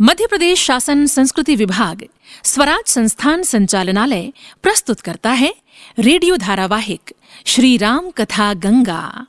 [0.00, 2.02] मध्य प्रदेश शासन संस्कृति विभाग,
[2.44, 4.32] स्वराज संस्थान संचालनालय
[4.62, 5.54] प्रस्तुत करता है
[5.98, 7.12] रेडियो धारावाहिक,
[7.46, 9.26] श्री राम कथा गंगा।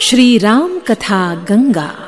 [0.00, 2.07] श्री राम कथा गंगा।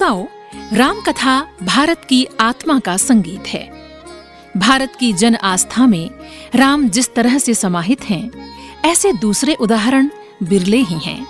[0.00, 1.32] श्रोताओं राम कथा
[1.62, 3.62] भारत की आत्मा का संगीत है।
[4.56, 6.10] भारत की जन आस्था में
[6.54, 8.30] राम जिस तरह से समाहित हैं,
[8.84, 10.08] ऐसे दूसरे उदाहरण
[10.42, 11.26] बिरले ही हैं।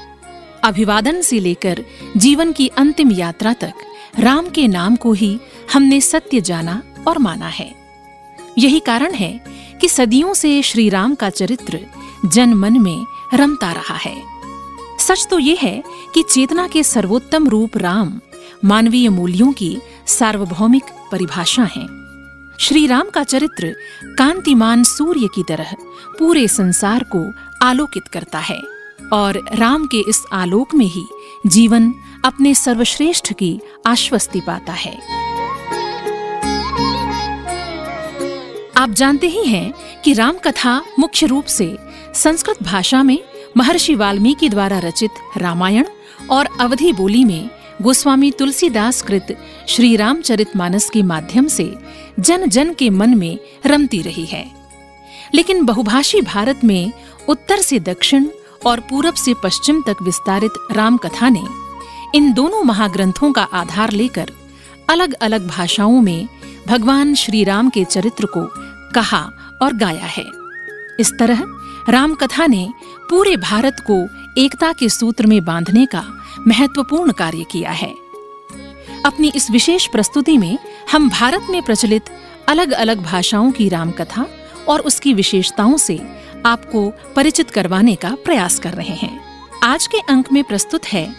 [0.65, 1.85] अभिवादन से लेकर
[2.17, 3.75] जीवन की अंतिम यात्रा तक
[4.19, 5.39] राम के नाम को ही
[5.73, 7.71] हमने सत्य जाना और माना है।
[8.59, 9.33] यही कारण है
[9.81, 11.87] कि सदियों से श्री राम का चरित्र
[12.27, 13.05] जन मन में
[13.35, 14.17] रमता रहा है।
[14.99, 15.83] सच तो ये है
[16.15, 18.21] कि चेतना के सर्वोत्तम रूप राम
[18.65, 21.87] मानवीय मूल्यों की सार्वभौमिक परिभाषा है।
[22.59, 23.75] श्री राम का चरित्र
[24.19, 25.75] कांतिमान सूर्य की तरह
[26.19, 27.33] पूरे संसार को
[27.67, 28.63] आलोकित करता है
[29.13, 31.05] और राम के इस आलोक में ही
[31.47, 31.95] जीवन
[32.25, 34.95] अपने सर्वश्रेष्ठ की आश्वस्ति पाता है।
[38.77, 39.73] आप जानते ही हैं
[40.05, 41.79] कि राम कथा मुख्य रूप से
[42.15, 43.19] संस्कृत भाषा में
[43.57, 45.85] महर्षि वाल्मीकि द्वारा रचित रामायण
[46.31, 51.75] और अवधि बोली में गोस्वामी तुलसीदास कृत श्री रामचरित मानस के माध्यम से
[52.21, 54.51] जन जन के मन में रमती रही है।
[55.35, 56.93] लेकिन बहुभाषी भारत में
[57.29, 58.27] उत्तर से दक्षिण
[58.67, 61.45] और पूरब से पश्चिम तक विस्तारित राम कथा ने
[62.15, 64.31] इन दोनों महाग्रंथों का आधार लेकर
[64.91, 66.29] अलग अलग भाषाओं में
[66.69, 68.49] भगवान श्री राम के चरित्र को
[68.95, 69.31] कहा
[69.63, 70.25] और गाया है।
[71.01, 71.45] इस तरह
[71.89, 72.69] राम कथा ने
[73.11, 74.09] पूरे भारत को
[74.41, 77.95] एकता के सूत्र में बांधने का महत्वपूर्ण कार्य किया है।
[79.07, 80.59] अपनी इस विशेष प्रस्तुति में
[80.93, 82.03] हम भारत में प्रचलित
[82.49, 84.27] अलग अलग भाषाओं की रामकथा
[84.69, 86.01] और उसकी विशेषताओं से
[86.47, 89.21] आपको परिचित करवाने का प्रयास कर रहे हैं।
[89.63, 91.15] आज के अंक में प्रस्तुत है,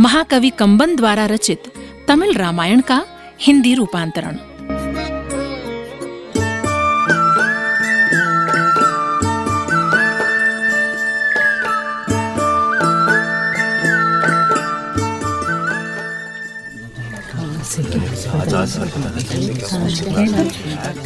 [0.00, 1.72] महाकवि कंबन द्वारा रचित
[2.08, 3.04] तमिल रामायण का
[3.40, 4.38] हिंदी रूपांतरण।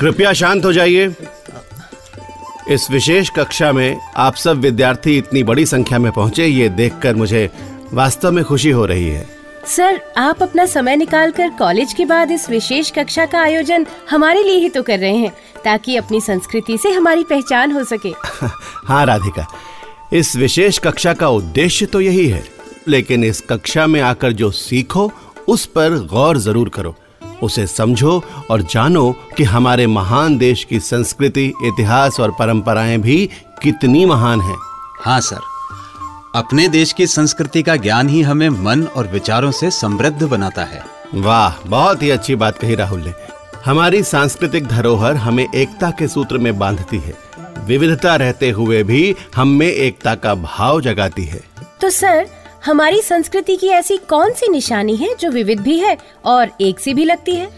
[0.01, 1.15] कृपया शांत हो जाइए।
[2.71, 7.51] इस विशेष कक्षा में आप सब विद्यार्थी इतनी बड़ी संख्या में पहुँचे ये देखकर मुझे
[7.93, 9.25] वास्तव में खुशी हो रही है।
[9.67, 14.57] सर आप अपना समय निकालकर कॉलेज के बाद इस विशेष कक्षा का आयोजन हमारे लिए
[14.57, 15.33] ही तो कर रहे हैं
[15.65, 18.13] ताकि अपनी संस्कृति से हमारी पहचान हो सके।
[18.89, 19.47] हाँ राधिका
[20.13, 22.45] इस विशेष कक्षा का उद्देश्य तो यही है
[22.89, 25.11] लेकिन इस कक्षा में आकर जो सीखो
[25.49, 26.95] उस पर गौर ज़रूर करो।
[27.43, 33.31] उसे समझो और जानो कि हमारे महान देश की संस्कृति इतिहास और परंपराएँ भी
[33.63, 34.57] कितनी महान हैं।
[35.01, 35.39] हाँ सर।
[36.35, 40.85] अपने देश की संस्कृति का ज्ञान ही हमें मन और विचारों से समृद्ध बनाता है।
[41.15, 43.13] वाह बहुत ही अच्छी बात कही राहुल ने।
[43.65, 47.15] हमारी सांस्कृतिक धरोहर हमें एकता के सूत्र में बांधती है।
[47.65, 51.41] विविधता रहते हुए भी हम में एकता का भाव जगाती है।
[51.81, 52.27] तो सर
[52.67, 56.95] हमारी संस्कृति की ऐसी कौन सी निशानी है जो विविध भी है और एक सी
[56.95, 57.49] भी लगती है?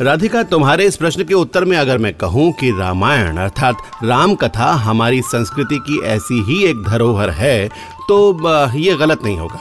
[0.00, 4.70] राधिका तुम्हारे इस प्रश्न के उत्तर में अगर मैं कहूँ कि रामायण अर्थात राम कथा
[4.84, 7.68] हमारी संस्कृति की ऐसी ही एक धरोहर है
[8.08, 9.60] तो ये गलत नहीं होगा।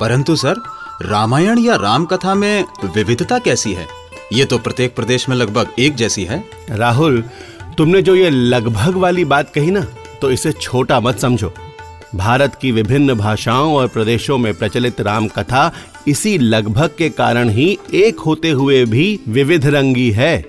[0.00, 0.62] परंतु सर
[1.02, 3.86] रामायण या राम कथा में विविधता कैसी है?
[4.32, 7.22] ये तो प्रत्येक प्रदेश में लगभग एक जैसी है। राहुल
[7.78, 9.86] तुमने जो ये लगभग वाली बात कही ना
[10.22, 11.54] तो इसे छोटा मत समझो।
[12.14, 15.72] भारत की विभिन्न भाषाओं और प्रदेशों में प्रचलित राम कथा
[16.08, 20.44] इसी लगभग के कारण ही एक होते हुए भी विविध रंगी है।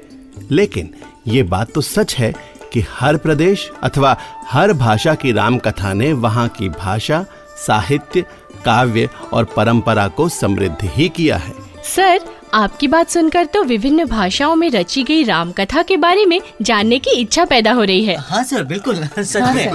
[0.52, 0.90] लेकिन
[1.28, 2.34] ये बात तो सच है
[2.74, 4.18] कि हर प्रदेश अथवा
[4.48, 7.26] हर भाषा की राम कथा ने वहाँ की भाषा,
[7.68, 8.22] साहित्य,
[8.66, 11.54] काव्य और परंपरा को समृद्ध ही किया है।
[11.84, 12.20] सर
[12.54, 17.00] आपकी बात सुनकर तो विभिन्न भाषाओं में रची गई राम कथा के बारे में जानने
[17.00, 19.68] की इच्छा पैदा हो रही है। हाँ सर बिल्कुल सच में।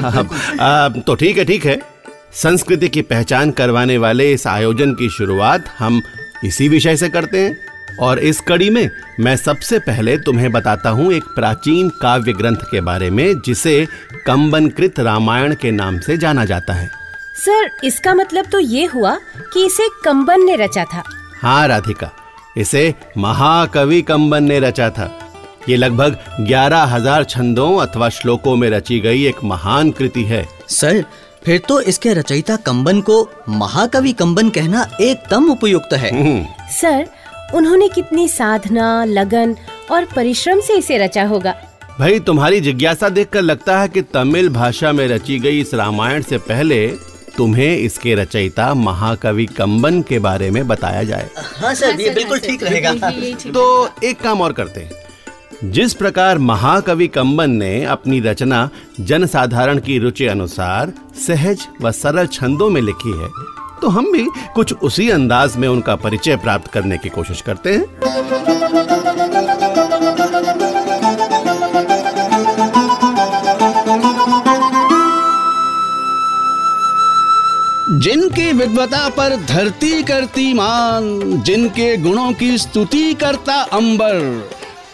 [0.60, 1.80] आ, तो ठीक है ठीक है।
[2.32, 6.02] संस्कृति की पहचान करवाने वाले इस आयोजन की शुरुआत हम
[6.44, 7.56] इसी विषय से करते हैं।
[8.00, 12.80] और इस कड़ी में मैं सबसे पहले तुम्हें बताता हूँ एक प्राचीन काव्य ग्रंथ के
[12.80, 13.86] बारे में जिसे
[14.26, 16.90] कंबनकृत रामायण के नाम से जाना जाता है।
[17.36, 19.16] सर इसका मतलब तो ये हुआ
[19.52, 21.02] कि इसे कंबन ने रचा था।
[21.42, 22.10] हाँ राधिका।
[22.56, 25.10] इसे महाकवि कंबन ने रचा था।
[25.68, 31.04] ये लगभग ग्यारह हज़ार छंदों अथवा श्लोकों में रची गई एक महान कृति है। सर
[31.44, 33.16] फिर तो इसके रचयिता कंबन को
[33.50, 37.06] महाकवि कंबन कहना एकदम उपयुक्त है। हम्म, सर
[37.54, 39.56] उन्होंने कितनी साधना लगन
[39.90, 41.54] और परिश्रम से इसे रचा होगा।
[41.98, 46.38] भाई तुम्हारी जिज्ञासा देखकर लगता है कि तमिल भाषा में रची गई इस रामायण से
[46.40, 46.86] पहले
[47.36, 52.62] तुम्हें इसके रचयिता महाकवि कंबन के बारे में बताया जाए। हाँ सर ये बिल्कुल ठीक
[52.62, 53.10] रहेगा।
[53.52, 58.68] तो एक काम और करते हैं। जिस प्रकार महाकवि कंबन ने अपनी रचना
[59.00, 60.92] जनसाधारण की रुचि अनुसार
[61.26, 63.28] सहज व सरल छंदों में लिखी है
[63.82, 67.84] तो हम भी कुछ उसी अंदाज में उनका परिचय प्राप्त करने की कोशिश करते हैं।
[77.94, 84.18] जिनकी विद्वता पर धरती करती मान, जिनके गुणों की स्तुति करता अंबर।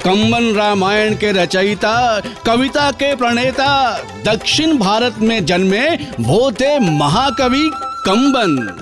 [0.04, 5.88] कंबन रामायण के रचयिता, कविता के प्रणेता, दक्षिण भारत में जन्मे
[6.20, 7.70] वो थे महाकवि
[8.06, 8.76] कंबन।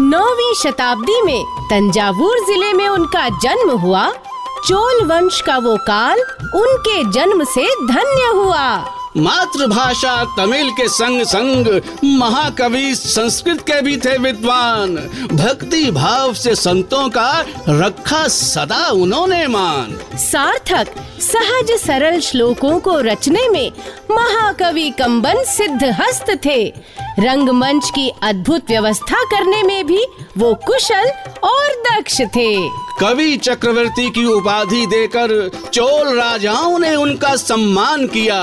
[0.00, 4.10] नौवीं शताब्दी में तंजावुर ज़िले में उनका जन्म हुआ।
[4.66, 6.20] चोल वंश का वो काल
[6.54, 8.84] उनके जन्म से धन्य हुआ।
[9.16, 14.96] मातृभाषा तमिल के संग संग महाकवि संस्कृत के भी थे विद्वान।
[15.32, 20.88] भक्ति भाव से संतों का रखा सदा उन्होंने मान। सार्थक,
[21.20, 23.72] सहज सरल श्लोकों को रचने में
[24.10, 26.72] महाकवि कंबन सिद्ध हस्त थे।
[27.18, 30.06] रंगमंच की अद्भुत व्यवस्था करने में भी
[30.38, 31.10] वो कुशल
[31.44, 35.30] और दक्ष थे। कवि चक्रवर्ती की उपाधि देकर
[35.74, 38.42] चोल राजाओं ने उनका सम्मान किया।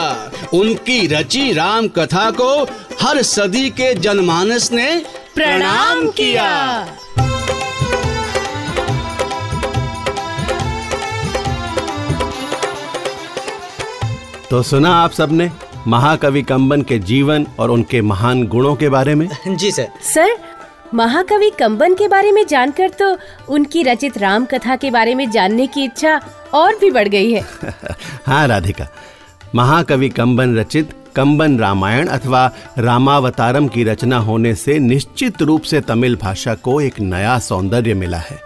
[0.53, 2.63] उनकी रची राम कथा को
[3.01, 4.89] हर सदी के जनमानस ने
[5.35, 6.85] प्रणाम किया।
[14.49, 15.49] तो सुना आप सबने
[15.87, 19.27] महाकवि कंबन के जीवन और उनके महान गुणों के बारे में?
[19.47, 20.37] जी सर। सर
[20.93, 23.17] महाकवि कंबन के बारे में जानकर तो
[23.49, 26.19] उनकी रचित राम कथा के बारे में जानने की इच्छा
[26.53, 27.45] और भी बढ़ गई है।
[28.25, 28.87] हाँ राधिका।
[29.55, 36.15] महाकवि कंबन रचित कंबन रामायण अथवा रामावतारम की रचना होने से निश्चित रूप से तमिल
[36.15, 38.39] भाषा को एक नया सौंदर्य मिला है।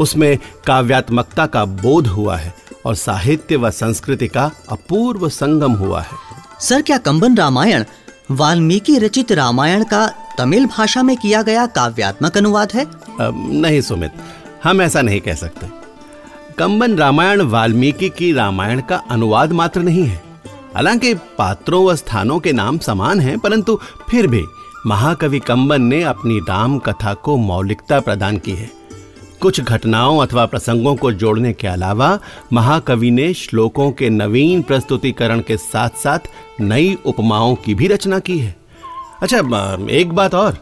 [0.00, 2.54] उसमें काव्यात्मकता का बोध हुआ है
[2.84, 6.18] और साहित्य व संस्कृति का अपूर्व संगम हुआ है।
[6.60, 7.84] सर क्या कंबन रामायण
[8.30, 12.86] वाल्मीकि रचित रामायण का तमिल भाषा में किया गया काव्यात्मक अनुवाद है?
[13.20, 14.12] नहीं सुमित,
[14.64, 15.66] हम ऐसा नहीं कह सकते।
[16.58, 20.22] कंबन रामायण वाल्मीकि की रामायण का अनुवाद मात्र नहीं है।
[20.74, 23.78] हालाँकि पात्रों व स्थानों के नाम समान हैं, परंतु
[24.10, 24.42] फिर भी
[24.86, 28.70] महाकवि कंबन ने अपनी राम कथा को मौलिकता प्रदान की है।
[29.40, 32.18] कुछ घटनाओं अथवा प्रसंगों को जोड़ने के अलावा
[32.52, 36.28] महाकवि ने श्लोकों के नवीन प्रस्तुतिकरण के साथ साथ
[36.60, 38.54] नई उपमाओं की भी रचना की है।
[39.24, 39.38] अच्छा
[39.90, 40.56] एक बात और।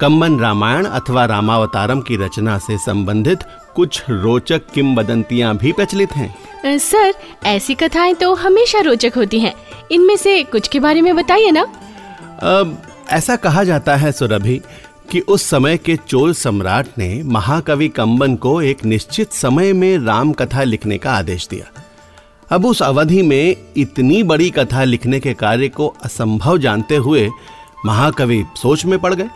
[0.00, 3.38] कम्बन रामायण अथवा रामावतारम की रचना से संबंधित
[3.74, 7.14] कुछ रोचक किंवदंतियाँ भी प्रचलित हैं। सर
[7.44, 9.52] ऐसी कथाएँ तो हमेशा रोचक होती हैं।
[9.92, 11.62] इनमें से कुछ के बारे में बताइए ना।
[12.42, 12.76] अब
[13.10, 14.60] ऐसा कहा जाता है सुरभि
[15.10, 20.32] कि उस समय के चोल सम्राट ने महाकवि कंबन को एक निश्चित समय में राम
[20.32, 21.66] कथा लिखने का आदेश दिया।
[22.50, 27.30] अब उस अवधि में इतनी बड़ी कथा लिखने के कार्य को असंभव जानते हुए
[27.86, 29.28] महाकवि सोच में पड़ गए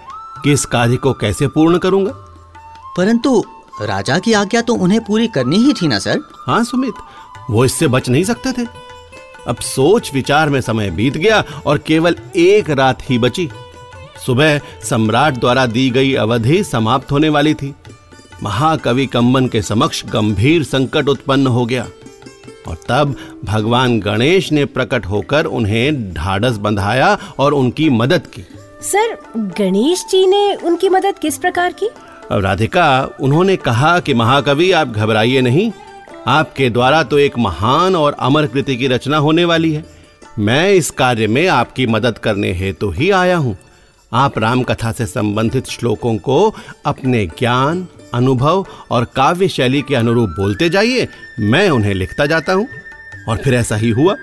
[0.44, 2.12] कि इस कार्य को कैसे पूर्ण करूँगा?
[2.96, 3.42] परंतु
[3.82, 6.20] राजा की आज्ञा तो उन्हें पूरी करनी ही थी ना सर?
[6.46, 6.94] हाँ सुमित
[7.50, 8.66] वो इससे बच नहीं सकते थे।
[9.48, 13.48] अब सोच विचार में समय बीत गया और केवल एक रात ही बची।
[14.26, 17.74] सुबह सम्राट द्वारा दी गई अवधि समाप्त होने वाली थी।
[18.42, 21.86] महाकवि कंबन के समक्ष गंभीर संकट उत्पन्न हो गया।
[22.68, 28.42] और तब भगवान गणेश ने प्रकट होकर उन्हें ढाढ़स बंधाया और उनकी मदद की।
[28.82, 29.16] सर
[29.58, 31.88] गणेश जी ने उनकी मदद किस प्रकार की?
[32.32, 32.88] राधिका
[33.20, 35.70] उन्होंने कहा कि महाकवि आप घबराइए नहीं।
[36.26, 39.84] आपके द्वारा तो एक महान और अमर कृति की रचना होने वाली है।
[40.38, 43.56] मैं इस कार्य में आपकी मदद करने हेतु तो ही आया हूँ।
[44.12, 46.54] आप राम कथा से संबंधित श्लोकों को
[46.86, 51.08] अपने ज्ञान अनुभव और काव्य शैली के अनुरूप बोलते जाइए
[51.40, 52.68] मैं उन्हें लिखता जाता हूँ।
[53.28, 54.14] और फिर ऐसा ही हुआ।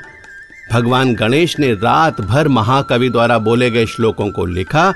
[0.72, 4.94] भगवान गणेश ने रात भर महाकवि द्वारा बोले गए श्लोकों को लिखा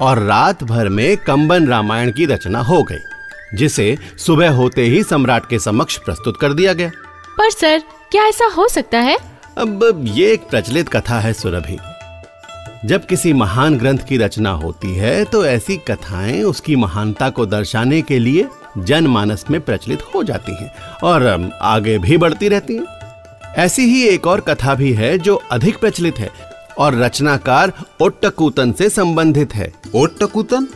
[0.00, 2.98] और रात भर में कंबन रामायण की रचना हो गई
[3.54, 6.90] जिसे सुबह होते ही सम्राट के समक्ष प्रस्तुत कर दिया गया।
[7.38, 9.16] पर सर क्या ऐसा हो सकता है?
[9.58, 11.78] अब ये एक प्रचलित कथा है सुरभि।
[12.86, 18.02] जब किसी महान ग्रंथ की रचना होती है तो ऐसी कथाएँ उसकी महानता को दर्शाने
[18.02, 20.74] के लिए जनमानस में प्रचलित हो जाती हैं
[21.04, 22.84] और आगे भी बढ़ती रहती हैं।
[23.56, 26.30] ऐसी ही एक और कथा भी है जो अधिक प्रचलित है
[26.78, 30.66] और रचनाकार ओट्टकूतन से संबंधित है। ओट्टकूतन?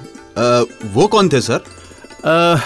[0.94, 1.60] वो कौन थे सर?
[2.24, 2.60] अ,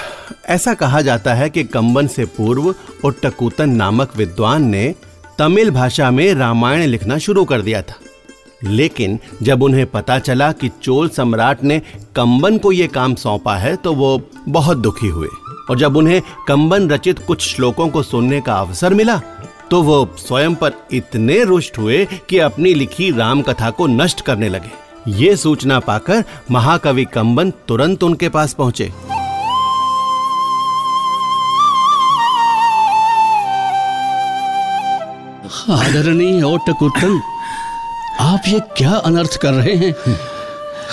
[0.46, 2.74] ऐसा कहा जाता है कि कंबन से पूर्व
[3.04, 4.94] ओट्टकूतन नामक विद्वान ने
[5.38, 7.94] तमिल भाषा में रामायण लिखना शुरू कर दिया था।
[8.66, 11.78] लेकिन जब उन्हें पता चला कि चोल सम्राट ने
[12.16, 15.28] कंबन को यह काम सौंपा है तो वो बहुत दुखी हुए।
[15.70, 19.20] और जब उन्हें कंबन रचित कुछ श्लोकों को सुनने का अवसर मिला
[19.70, 24.48] तो वो स्वयं पर इतने रुष्ट हुए कि अपनी लिखी राम कथा को नष्ट करने
[24.48, 24.70] लगे।
[25.12, 28.92] ये सूचना पाकर महाकवि कंबन तुरंत उनके पास पहुँचे।
[35.70, 37.20] आदरणीय ओटकुटन
[38.24, 39.92] आप ये क्या अनर्थ कर रहे हैं?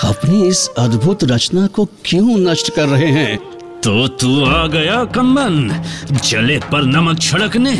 [0.03, 3.37] अपनी इस अद्भुत रचना को क्यों नष्ट कर रहे हैं?
[3.83, 5.83] तो तू आ गया कंबन
[6.23, 7.75] जले पर नमक छिड़कने।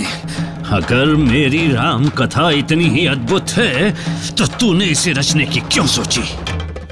[0.72, 3.91] अगर मेरी राम कथा इतनी ही अद्भुत है
[4.38, 6.24] तो तूने इसे रचने की क्यों सोची?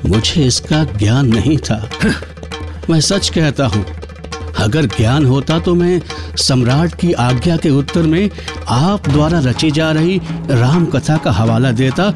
[0.05, 1.89] मुझे इसका ज्ञान नहीं था।
[2.89, 3.85] मैं सच कहता हूँ
[4.59, 6.01] अगर ज्ञान होता तो मैं
[6.39, 8.29] सम्राट की आज्ञा के उत्तर में
[8.69, 10.19] आप द्वारा रची जा रही
[10.51, 12.09] राम कथा का हवाला देता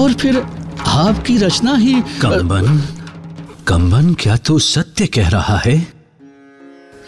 [0.00, 0.46] और फिर
[0.86, 2.78] आपकी रचना ही कंबन?
[3.68, 5.92] कंबन क्या तू सत्य कह रहा है?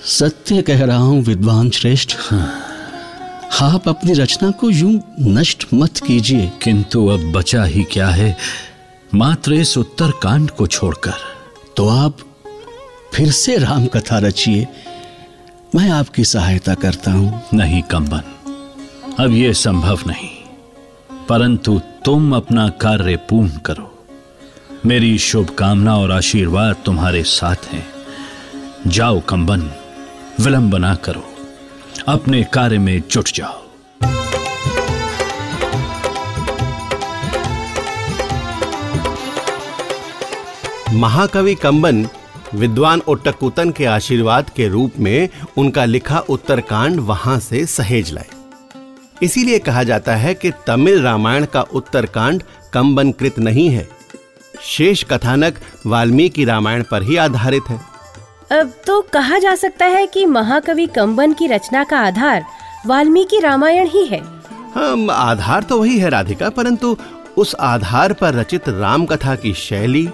[0.05, 2.67] सत्य कह रहा हूँ विद्वान श्रेष्ठ। हाँ।
[3.63, 8.37] आप अपनी रचना को यूँ नष्ट मत कीजिए। किंतु अब बचा ही क्या है?
[9.15, 11.15] मात्र इस उत्तर कांड को छोड़कर।
[11.77, 12.17] तो आप
[13.15, 14.69] फिर से राम कथा रचिए।
[15.75, 18.23] मैं आपकी सहायता करता हूँ। नहीं कंबन।
[19.19, 20.40] अब यह संभव नहीं।
[21.31, 24.05] परंतु तुम अपना कार्य पूर्ण करो।
[24.87, 27.87] मेरी शुभकामना और आशीर्वाद तुम्हारे साथ हैं।
[28.87, 29.61] जाओ कंबन
[30.41, 31.23] विलंब ना करो।
[32.09, 33.63] अपने कार्य में जुट जाओ।
[40.93, 42.09] महाकवि कंबन
[42.55, 48.40] विद्वान ओट्टकूतन के आशीर्वाद के रूप में उनका लिखा उत्तरकांड वहाँ से सहेज लाए।
[49.23, 53.89] इसीलिए कहा जाता है कि तमिल रामायण का उत्तरकांड कंबनकृत नहीं है।
[54.63, 57.81] शेष कथानक वाल्मीकि रामायण पर ही आधारित है।
[58.53, 62.45] अब तो कहा जा सकता है कि महाकवि कंबन की रचना का आधार
[62.87, 64.21] वाल्मीकि रामायण ही है।
[64.75, 66.97] हम आधार तो वही है राधिका परंतु
[67.37, 70.07] उस आधार पर रचित राम कथा की शैली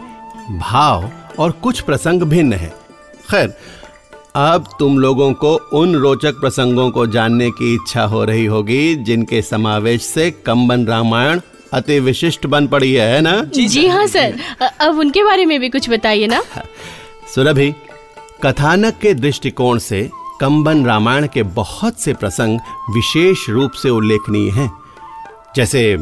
[0.51, 2.69] भाव और कुछ प्रसंग भिन्न है।
[3.31, 3.55] खैर
[4.37, 9.41] अब तुम लोगों को उन रोचक प्रसंगों को जानने की इच्छा हो रही होगी जिनके
[9.43, 11.41] समावेश से कंबन रामायण
[11.73, 13.43] अति विशिष्ट बन पड़ी है, ना?
[13.45, 14.39] जी, जी हाँ सर।
[14.81, 16.43] अब उनके बारे में भी कुछ बताइए ना।
[17.35, 17.73] सुरभि
[18.43, 22.59] कथानक के दृष्टिकोण से कंबन रामायण के बहुत से प्रसंग
[22.91, 24.71] विशेष रूप से उल्लेखनीय हैं।
[25.57, 25.99] जैसे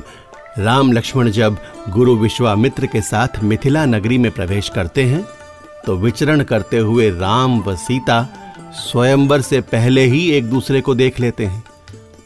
[0.58, 1.56] राम लक्ष्मण जब
[1.88, 5.24] गुरु विश्वामित्र के साथ मिथिला नगरी में प्रवेश करते हैं
[5.86, 8.22] तो विचरण करते हुए राम व सीता
[8.74, 11.62] स्वयंवर से पहले ही एक दूसरे को देख लेते हैं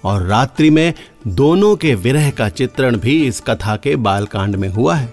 [0.04, 0.94] और रात्रि में
[1.26, 5.12] दोनों के विरह का चित्रण भी इस कथा के बालकांड में हुआ है।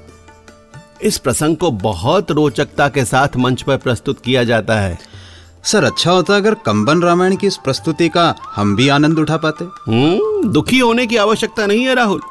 [1.01, 4.97] इस प्रसंग को बहुत रोचकता के साथ मंच पर प्रस्तुत किया जाता है।
[5.63, 9.65] सर अच्छा होता अगर कंबन रामायण की इस प्रस्तुति का हम भी आनंद उठा पाते।
[9.65, 12.21] हम्म दुखी होने की आवश्यकता नहीं है राहुल।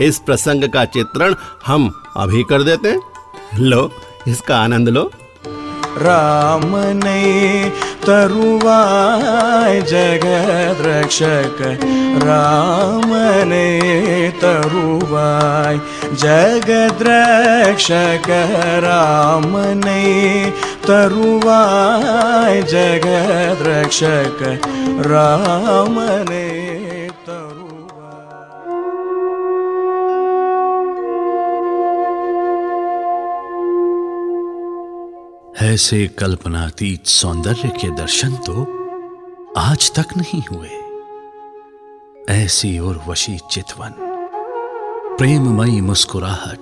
[0.00, 1.34] इस प्रसंग का चित्रण
[1.66, 3.90] हम अभी कर देते हैं। लो
[4.28, 5.10] इसका आनंद लो।
[6.02, 6.72] राम
[8.06, 11.58] तरुवाय जगद्रक्षक
[12.24, 13.68] ज
[14.42, 15.78] तरुवाय
[16.22, 18.28] जगद्रक्षक
[18.84, 20.04] रामने
[20.86, 26.46] तरुवाय जगद्रक्षक जग रामने
[35.62, 38.52] ऐसे कल्पनातीत सौंदर्य के दर्शन तो
[39.58, 40.68] आज तक नहीं हुए।
[42.44, 43.94] ऐसी उर्वशी चितवन।
[45.18, 46.58] प्रेममयी मुस्कुराहट।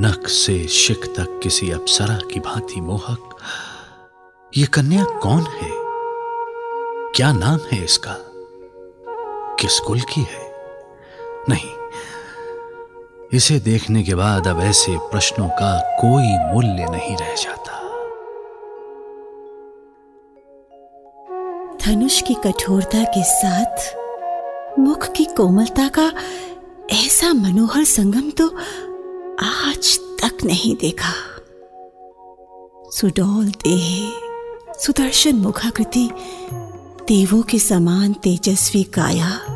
[0.00, 3.36] नख से शिख तक किसी अप्सरा की भांति मोहक।
[4.56, 5.70] ये कन्या कौन है?
[7.16, 8.16] क्या नाम है इसका?
[9.60, 10.52] किस कुल की है?
[11.48, 11.85] नहीं
[13.34, 17.72] इसे देखने के बाद अब ऐसे प्रश्नों का कोई मूल्य नहीं रह जाता।
[21.86, 26.12] धनुष की कठोरता के साथ, मुख की कोमलता का
[26.92, 28.48] ऐसा मनोहर संगम तो
[29.44, 31.12] आज तक नहीं देखा।
[32.90, 34.10] सुडौल देह,
[34.78, 36.10] सुदर्शन मुखाकृति,
[37.08, 39.55] देवों के समान तेजस्वी काया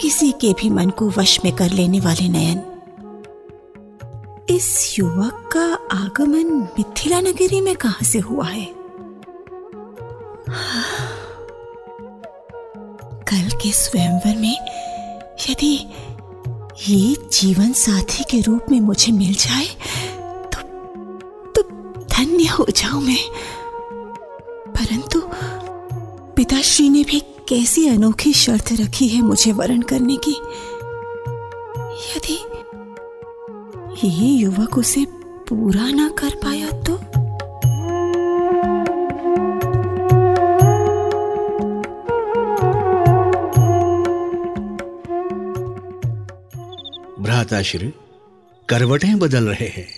[0.00, 2.62] किसी के भी मन को वश में कर लेने वाले नयन।
[4.50, 5.64] इस युवक का
[5.96, 8.64] आगमन मिथिला नगरी में कहाँ से हुआ है?
[13.28, 14.56] कल के स्वयंवर में
[15.50, 15.74] यदि
[16.88, 19.66] ये जीवन साथी के रूप में मुझे मिल जाए
[20.52, 20.62] तो
[21.52, 21.62] तो
[22.04, 23.28] धन्य हो जाऊँ मैं।
[24.72, 25.22] परंतु
[26.36, 30.32] पिताश्री ने भी कैसी अनोखी शर्त रखी है मुझे वरण करने की?
[32.12, 32.34] यदि
[34.08, 35.06] ये युवक उसे
[35.48, 36.96] पूरा ना कर पाया तो?
[47.22, 47.92] भ्राताश्री,
[48.68, 49.88] करवटें बदल रहे हैं।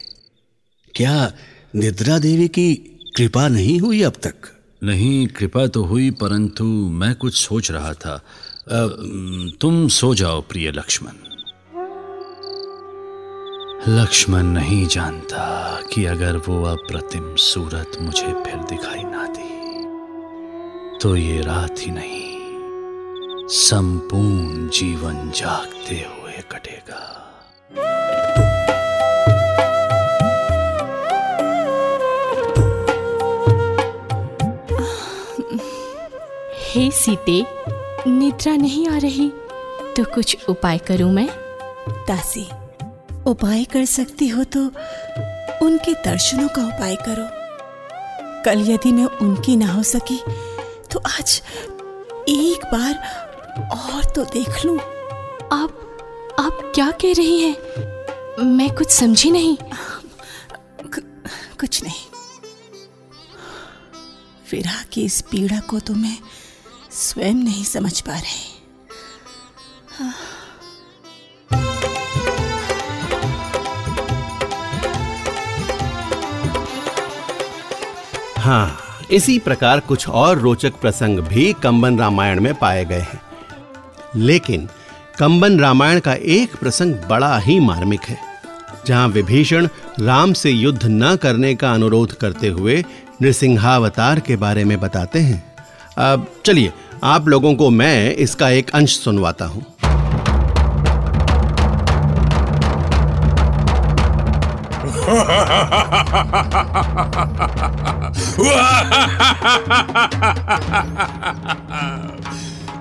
[0.94, 1.32] क्या
[1.74, 2.74] निद्रा देवी की
[3.16, 4.53] कृपा नहीं हुई अब तक?
[4.84, 8.22] नहीं कृपा तो हुई परंतु मैं कुछ सोच रहा था।
[8.68, 8.86] अ,
[9.60, 11.12] तुम सो जाओ प्रिय लक्ष्मण।
[13.88, 15.44] लक्ष्मण नहीं जानता
[15.92, 19.54] कि अगर वो अप्रतिम सूरत मुझे फिर दिखाई ना दी
[20.98, 22.34] तो ये रात ही नहीं
[23.48, 27.23] संपूर्ण जीवन जागते हुए कटेगा।
[36.74, 37.34] हे सीते
[38.06, 39.28] निद्रा नहीं आ रही
[39.96, 41.26] तो कुछ उपाय करूँ मैं?
[42.08, 42.42] दासी
[43.30, 44.60] उपाय कर सकती हो तो
[45.66, 47.26] उनके दर्शनों का उपाय करो।
[48.44, 50.18] कल यदि मैं उनकी ना हो सकी
[50.92, 51.40] तो आज
[52.28, 52.94] एक बार
[53.70, 54.78] और तो देख लूँ।
[55.52, 58.44] आप आप क्या कह रही हैं?
[58.46, 59.56] मैं कुछ समझी नहीं।
[61.60, 62.04] कुछ नहीं।
[64.52, 66.16] विरह की इस पीड़ा को तो मैं
[66.94, 68.52] स्वयं नहीं समझ पा रही
[78.38, 78.78] हाँ।
[79.10, 83.20] इसी प्रकार कुछ और रोचक प्रसंग भी कंबन रामायण में पाए गए हैं।
[84.16, 84.68] लेकिन
[85.18, 88.18] कंबन रामायण का एक प्रसंग बड़ा ही मार्मिक है,
[88.86, 89.68] जहाँ विभीषण
[90.00, 92.84] राम से युद्ध न करने का अनुरोध करते हुए
[93.22, 95.42] नृसिंहावतार के बारे में बताते हैं।
[95.98, 96.72] अब चलिए
[97.04, 99.64] आप लोगों को मैं इसका एक अंश सुनवाता हूँ।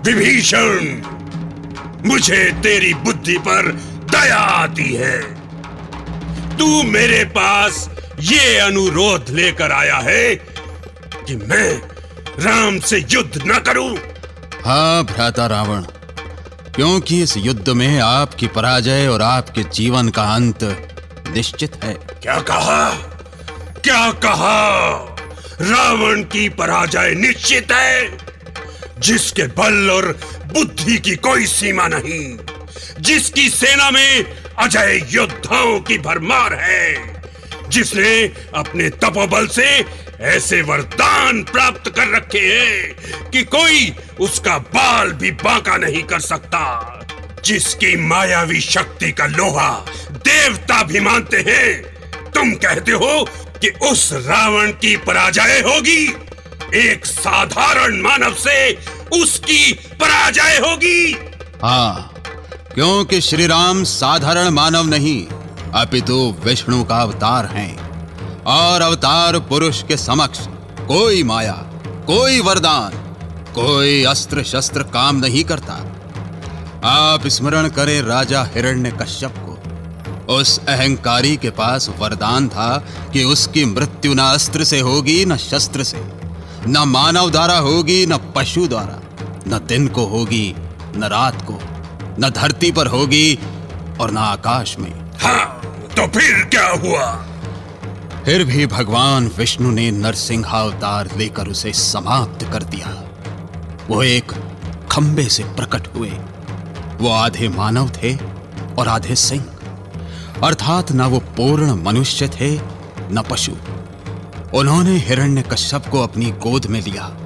[0.05, 1.01] विभीषण,
[2.07, 3.71] मुझे तेरी बुद्धि पर
[4.11, 5.21] दया आती है।
[6.57, 7.89] तू मेरे पास
[8.21, 10.35] ये अनुरोध लेकर आया है
[11.27, 11.81] कि मैं
[12.39, 14.12] राम से युद्ध न करूँ।
[14.65, 15.81] हाँ भ्राता रावण,
[16.75, 20.63] क्योंकि इस युद्ध में आपकी पराजय और आपके जीवन का अंत
[21.29, 22.89] निश्चित है। क्या कहा?
[23.83, 25.15] क्या कहा?
[25.61, 28.17] रावण की पराजय निश्चित है,
[28.99, 30.11] जिसके बल और
[30.53, 32.37] बुद्धि की कोई सीमा नहीं,
[32.99, 34.23] जिसकी सेना में
[34.59, 36.95] अजय योद्धाओं की भरमार है,
[37.69, 38.23] जिसने
[38.55, 39.67] अपने तपोबल से
[40.23, 47.07] ऐसे वरदान प्राप्त कर रखे हैं कि कोई उसका बाल भी बांका नहीं कर सकता,
[47.45, 49.71] जिसकी मायावी शक्ति का लोहा
[50.11, 53.25] देवता भी मानते हैं। तुम कहते हो
[53.61, 56.03] कि उस रावण की पराजय होगी,
[56.75, 58.73] एक साधारण मानव से
[59.13, 61.13] उसकी पराजय होगी।
[61.63, 62.13] हाँ
[62.73, 65.25] क्योंकि श्री राम साधारण मानव नहीं,
[65.73, 67.82] अपितु विष्णु का अवतार हैं।
[68.47, 70.39] और अवतार पुरुष के समक्ष
[70.87, 71.53] कोई माया,
[72.07, 72.91] कोई वरदान,
[73.53, 75.73] कोई अस्त्र शस्त्र काम नहीं करता।
[76.83, 79.53] आप स्मरण करें राजा हिरण्य कश्यप को।
[80.33, 82.77] उस अहंकारी के पास वरदान था
[83.13, 86.03] कि उसकी मृत्यु न अस्त्र से होगी, न शस्त्र से,
[86.67, 88.99] न मानव द्वारा होगी, न पशु द्वारा।
[89.47, 90.55] न दिन को होगी,
[90.95, 91.59] न रात को,
[92.19, 93.39] न धरती पर होगी
[94.01, 95.61] और न आकाश में। हाँ
[95.95, 97.25] तो फिर क्या हुआ?
[98.25, 103.03] फिर भी भगवान विष्णु ने नरसिंहावतार लेकर उसे समाप्त कर दिया।
[103.87, 104.31] वो एक
[104.91, 106.09] खंबे से प्रकट हुए।
[106.97, 108.17] वो आधे मानव थे
[108.79, 109.45] और आधे सिंह।
[110.43, 112.59] अर्थात न वो पूर्ण मनुष्य थे,
[113.11, 113.51] न पशु।
[114.53, 117.17] उन्होंने हिरण्य कश्यप को अपनी गोद में लिया।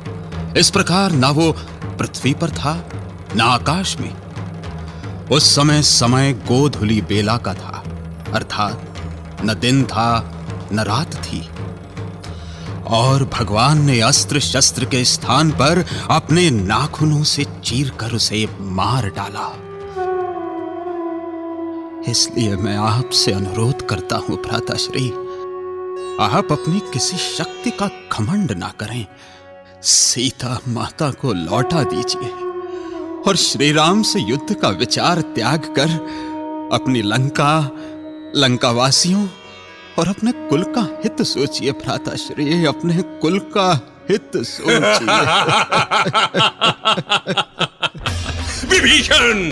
[0.58, 1.52] इस प्रकार न वो
[1.84, 2.90] पृथ्वी पर था,
[3.36, 4.16] न आकाश में।
[5.32, 7.84] उस समय समय गोधुली बेला का था।
[8.34, 8.94] अर्थात
[9.46, 10.34] न दिन था
[10.74, 11.50] न रात थी।
[12.88, 19.10] और भगवान ने अस्त्र शस्त्र के स्थान पर अपने नाखूनों से चीर कर उसे मार
[19.10, 19.48] डाला।
[22.12, 25.10] इसलिए मैं आपसे अनुरोध करता हूँ, भ्राताश्री,
[26.22, 29.06] आप अपनी किसी शक्ति का घमंड ना करें।
[29.84, 32.30] सीता माता को लौटा दीजिए
[33.28, 35.90] और श्री राम से युद्ध का विचार त्याग कर
[36.74, 37.72] अपनी लंका,
[38.36, 39.28] लंकावासियों
[40.00, 43.70] और अपने कुल का हित सोचिए भ्राताश्री अपने कुल का
[44.10, 45.16] हित सोचिए।
[48.70, 49.44] विभीषण,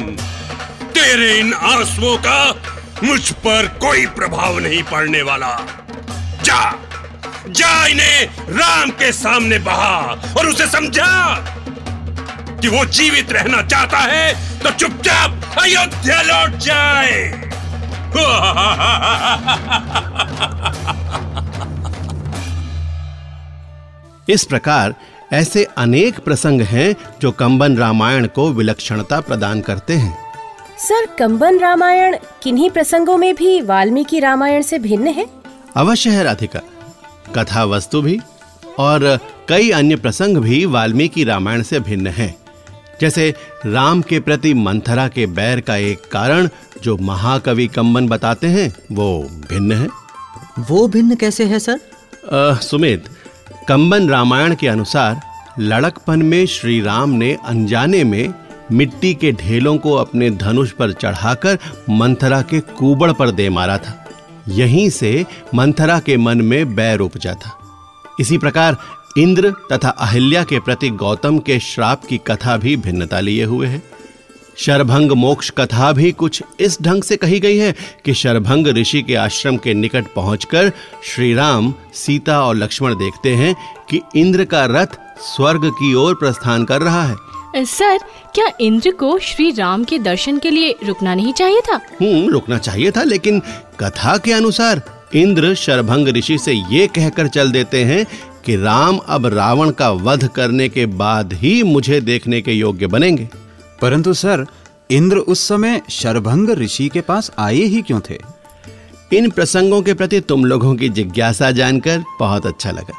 [0.93, 2.55] तेरे इन आंसुओं का
[3.03, 5.53] मुझ पर कोई प्रभाव नहीं पड़ने वाला।
[6.43, 6.73] जा
[7.47, 9.97] जा इन्हें राम के सामने बहा
[10.37, 11.35] और उसे समझा
[12.61, 17.44] कि वो जीवित रहना चाहता है तो चुपचाप अयोध्या लौट जाए।
[24.29, 24.95] इस प्रकार
[25.33, 30.17] ऐसे अनेक प्रसंग हैं जो कंबन रामायण को विलक्षणता प्रदान करते हैं।
[30.77, 35.29] सर कंबन रामायण किन्हीं प्रसंगों में भी वाल्मीकि रामायण से भिन्न है?
[35.75, 36.59] अवश्य है राधिका।
[37.35, 38.21] कथा वस्तु भी
[38.79, 42.44] और कई अन्य प्रसंग भी वाल्मीकि रामायण से भिन्न हैं।
[43.01, 46.49] जैसे राम के प्रति मंथरा के बैर का एक कारण
[46.83, 49.87] जो महाकवि कंबन बताते हैं वो भिन्न है?
[50.59, 51.79] वो भिन्न कैसे है सर?
[52.31, 53.09] अ, सुमित
[53.67, 55.21] कंबन रामायण के अनुसार
[55.59, 58.33] लड़कपन में श्री राम ने अनजाने में
[58.71, 64.05] मिट्टी के ढेलों को अपने धनुष पर चढ़ाकर मंथरा के कुबड़ पर दे मारा था।
[64.49, 67.59] यहीं से मंथरा के मन में बैर उपजा था।
[68.19, 68.77] इसी प्रकार
[69.17, 73.81] इंद्र तथा अहिल्या के प्रति गौतम के श्राप की कथा भी भिन्नता लिए हुए है।
[74.57, 77.73] शरभंग मोक्ष कथा भी कुछ इस ढंग से कही गई है
[78.05, 80.71] कि शरभंग ऋषि के आश्रम के निकट पहुंचकर
[81.03, 83.55] श्री राम सीता और लक्ष्मण देखते हैं
[83.89, 87.97] कि इंद्र का रथ स्वर्ग की ओर प्रस्थान कर रहा है। सर
[88.35, 91.75] क्या इंद्र को श्री राम के दर्शन के लिए रुकना नहीं चाहिए था?
[92.01, 93.39] हम्म रुकना चाहिए था लेकिन
[93.79, 94.81] कथा के अनुसार
[95.15, 98.05] इंद्र शरभंग ऋषि से ये कहकर चल देते हैं
[98.45, 103.29] कि राम अब रावण का वध करने के बाद ही मुझे देखने के योग्य बनेंगे।
[103.81, 104.45] परंतु सर
[104.91, 108.17] इंद्र उस समय शरभंग ऋषि के पास आए ही क्यों थे?
[109.13, 112.97] इन प्रसंगों के प्रति तुम लोगों की जिज्ञासा जानकर बहुत अच्छा लगा।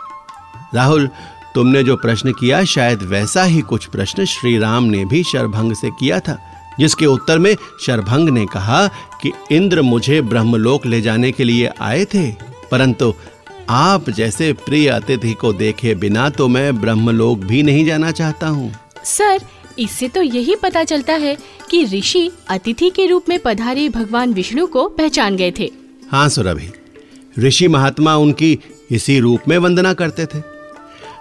[0.74, 1.08] राहुल
[1.54, 5.90] तुमने जो प्रश्न किया शायद वैसा ही कुछ प्रश्न श्री राम ने भी शरभंग से
[5.90, 6.38] किया था
[6.80, 7.56] जिसके उत्तर में
[7.86, 8.86] शरभंग ने कहा
[9.22, 12.32] कि इंद्र मुझे ब्रह्मलोक ले जाने के लिए आए थे
[12.70, 13.14] परंतु
[13.68, 18.72] आप जैसे प्रिय अतिथि को देखे बिना तो मैं ब्रह्मलोक भी नहीं जाना चाहता हूँ।
[19.04, 19.40] सर
[19.78, 21.36] इससे तो यही पता चलता है
[21.70, 25.70] कि ऋषि अतिथि के रूप में पधारे भगवान विष्णु को पहचान गए थे।
[26.10, 26.70] हाँ सुरभि।
[27.38, 28.58] ऋषि महात्मा उनकी
[28.90, 30.40] इसी रूप में वंदना करते थे।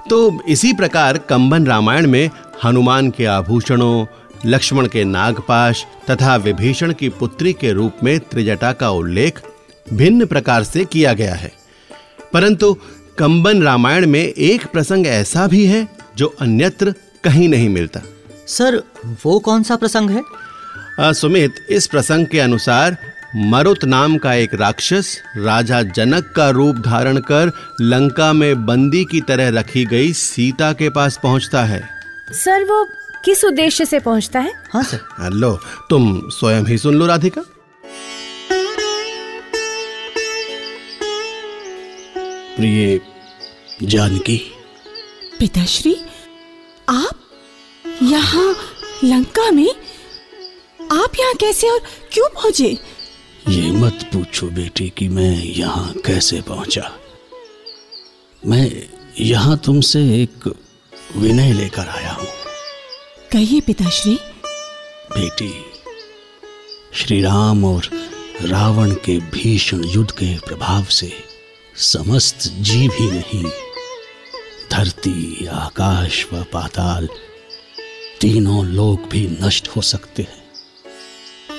[0.10, 2.30] तो इसी प्रकार कंबन रामायण में
[2.64, 4.06] हनुमान के आभूषणों
[4.46, 9.42] लक्ष्मण के नागपाश तथा विभीषण की पुत्री के रूप में त्रिजटा का उल्लेख
[9.94, 11.52] भिन्न प्रकार से किया गया है।
[12.36, 12.74] परंतु
[13.20, 16.94] कंबन रामायण में एक प्रसंग ऐसा भी है जो अन्यत्र
[17.24, 18.02] कहीं नहीं मिलता।
[18.48, 18.82] सर
[19.26, 20.22] वो कौन सा प्रसंग है?
[21.00, 22.98] आ, सुमित इस प्रसंग के अनुसार
[23.36, 29.22] मरुत नाम का एक राक्षस राजा जनक का रूप धारण कर लंका में बंदी की
[29.22, 31.82] तरह रखी गई सीता के पास पहुँचता है।
[32.32, 32.88] सर वो
[33.26, 34.54] किस उद्देश्य से पहुँचता है?
[34.74, 37.42] हाँ सर। लो तुम स्वयं ही सुन लो राधिका।
[42.56, 43.00] प्रिय
[43.84, 44.38] जानकी।
[45.40, 45.96] पिताश्री
[46.90, 47.20] आप
[48.04, 48.56] यहाँ
[49.04, 49.70] लंका में
[50.92, 51.80] आप यहाँ कैसे और
[52.14, 52.78] क्यों पहुँचे?
[53.50, 56.92] ये मत पूछो बेटी कि मैं यहाँ कैसे पहुँचा।
[58.44, 58.88] मैं
[59.20, 60.48] यहाँ तुमसे एक
[61.18, 62.28] विनय लेकर आया हूँ।
[63.32, 64.16] कहिए पिताश्री।
[65.12, 65.54] बेटी
[66.94, 67.90] श्री राम और
[68.42, 71.35] रावण के भीषण युद्ध के प्रभाव से
[71.78, 73.46] समस्त जीव ही नहीं।
[74.72, 77.10] धरती आकाश व पाताल
[78.22, 80.46] तीनों लोग भी नष्ट हो सकते हैं।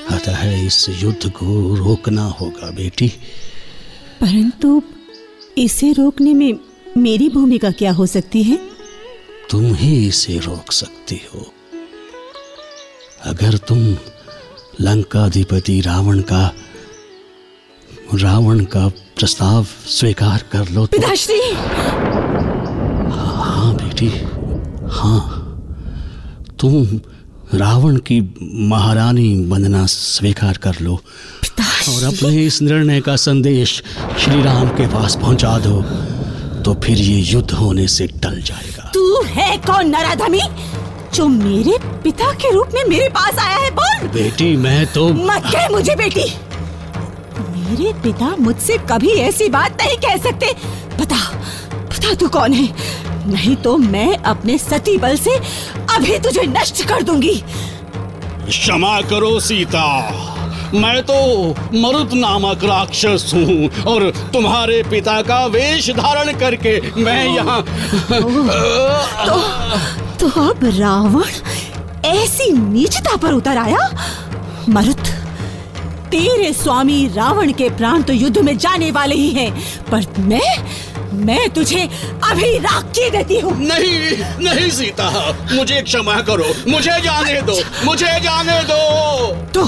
[0.07, 3.09] अतः इस युद्ध को रोकना होगा बेटी।
[4.20, 4.83] परंतु
[5.59, 6.52] इसे रोकने में
[6.96, 8.70] मेरी भूमिका क्या हो सकती है?
[9.50, 11.55] तुम ही इसे रोक सकती हो।
[13.22, 13.96] अगर तुम
[14.81, 16.55] लंकाधिपति रावण का
[18.14, 21.40] रावण का प्रस्ताव स्वीकार कर लो तो पिताश्री!
[23.12, 24.09] हाँ बेटी।
[24.96, 25.20] हाँ।
[26.61, 27.00] तुम
[27.59, 28.20] रावण की
[28.68, 33.83] महारानी बनना स्वीकार कर लो। और अपने इस निर्णय का संदेश
[34.20, 35.83] श्री राम के पास पहुँचा दो
[36.62, 40.40] तो फिर ये युद्ध होने से टल जाएगा। तू है कौन नराधमी?
[41.14, 44.09] जो मेरे पिता के रूप में मेरे पास आया है बोल!
[44.14, 46.33] बेटी मैं तो मत कह मुझे बेटी!
[47.66, 50.52] मेरे पिता मुझसे कभी ऐसी बात नहीं कह सकते।
[50.98, 51.16] बता
[51.74, 52.68] बता तू कौन है?
[53.26, 55.37] नहीं तो मैं अपने सती बल से
[55.96, 57.35] अभी तुझे नष्ट कर दूँगी।
[58.48, 59.87] क्षमा करो सीता।
[60.74, 61.16] मैं तो
[61.74, 67.62] मरुत नामक राक्षस हूँ और तुम्हारे पिता का वेश धारण करके मैं यहाँ
[68.12, 69.38] तो,
[70.20, 73.88] तो अब रावण ऐसी नीचता पर उतर आया?
[74.68, 75.09] मरुत
[76.11, 79.51] तेरे स्वामी रावण के प्राण तो युद्ध में जाने वाले ही हैं
[79.90, 81.83] पर मैं मैं तुझे
[82.31, 85.09] अभी राख देती हूँ। नहीं नहीं सीता
[85.53, 89.66] मुझे क्षमा करो मुझे जाने दो मुझे जाने दो। तो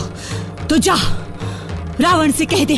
[0.67, 0.95] तो जा
[2.01, 2.77] रावण से कह दे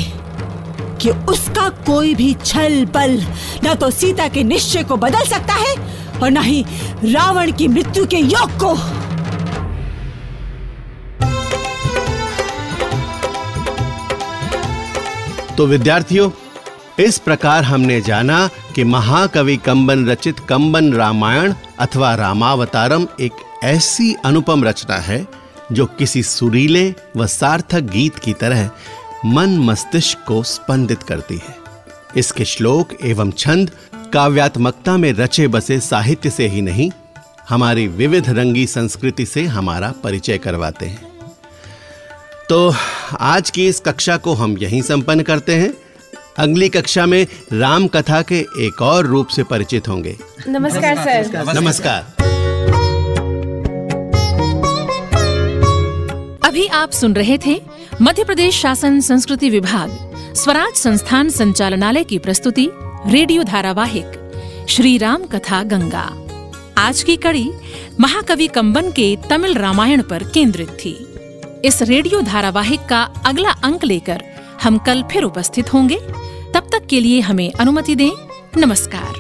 [1.02, 3.20] कि उसका कोई भी छल बल
[3.64, 5.74] न तो सीता के निश्चय को बदल सकता है
[6.22, 6.64] और न ही
[7.04, 8.74] रावण की मृत्यु के योग को।
[15.60, 16.30] तो विद्यार्थियों,
[16.98, 24.64] इस प्रकार हमने जाना कि महाकवि कंबन रचित कंबन रामायण अथवा रामावतारम एक ऐसी अनुपम
[24.64, 25.26] रचना है
[25.72, 28.70] जो किसी सुरीले व सार्थक गीत की तरह
[29.26, 31.54] मन मस्तिष्क को स्पंदित करती है।
[32.16, 33.70] इसके श्लोक एवं छंद
[34.12, 36.90] काव्यात्मकता में रचे बसे साहित्य से ही नहीं,
[37.48, 41.09] हमारी विविध रंगी संस्कृति से हमारा परिचय करवाते हैं।
[42.50, 42.74] तो
[43.20, 45.74] आज की इस कक्षा को हम यहीं संपन्न करते हैं।
[46.38, 50.16] अगली कक्षा में राम कथा के एक और रूप से परिचित होंगे।
[50.48, 52.02] नमस्कार सर। नमस्कार।
[56.44, 57.60] अभी आप सुन रहे थे
[58.02, 59.90] मध्य प्रदेश शासन संस्कृति विभाग
[60.34, 62.68] स्वराज संस्थान संचालनालय की प्रस्तुति
[63.06, 66.26] रेडियो धारावाहिक श्री राम कथा गंगा।
[66.78, 67.50] आज की कड़ी
[68.00, 71.09] महाकवि कंबन के तमिल रामायण पर केंद्रित थी।
[71.64, 74.24] इस रेडियो धारावाहिक का अगला अंक लेकर
[74.62, 75.98] हम कल फिर उपस्थित होंगे।
[76.54, 78.10] तब तक के लिए हमें अनुमति दें।
[78.56, 79.19] नमस्कार।